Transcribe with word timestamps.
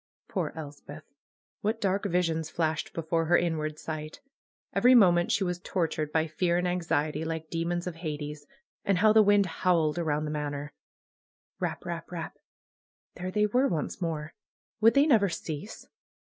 Poor 0.27 0.51
Elspeth! 0.55 1.03
What 1.61 1.79
dark 1.79 2.05
visions 2.07 2.49
flashed 2.49 2.91
before 2.91 3.25
her 3.25 3.37
inward 3.37 3.77
sight! 3.77 4.19
Every 4.73 4.95
moment 4.95 5.31
she 5.31 5.43
was 5.43 5.59
tortured 5.59 6.11
by 6.11 6.25
fear 6.25 6.57
and 6.57 6.65
anxiet}^, 6.67 7.23
like 7.23 7.51
demons 7.51 7.85
of 7.85 7.97
Hades. 7.97 8.47
And 8.83 8.97
how 8.97 9.13
the 9.13 9.21
wind 9.21 9.45
howled 9.45 9.99
around 9.99 10.25
the 10.25 10.31
Manor! 10.31 10.73
Eap! 11.63 11.85
Eap! 11.85 12.11
Eap! 12.11 12.31
There 13.13 13.29
they 13.29 13.45
were 13.45 13.67
once 13.67 14.01
more. 14.01 14.33
Would 14.79 14.95
they 14.95 15.05
never 15.05 15.29
cease 15.29 15.85